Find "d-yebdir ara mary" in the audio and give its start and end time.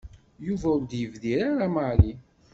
0.83-2.13